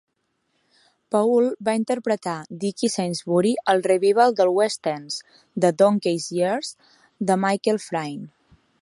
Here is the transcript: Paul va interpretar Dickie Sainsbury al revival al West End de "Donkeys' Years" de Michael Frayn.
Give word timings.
Paul 1.15 1.49
va 1.67 1.75
interpretar 1.79 2.33
Dickie 2.63 2.89
Sainsbury 2.95 3.53
al 3.75 3.85
revival 3.93 4.35
al 4.47 4.53
West 4.57 4.91
End 4.95 5.21
de 5.67 5.73
"Donkeys' 5.85 6.29
Years" 6.41 6.75
de 7.31 7.41
Michael 7.47 7.85
Frayn. 7.89 8.31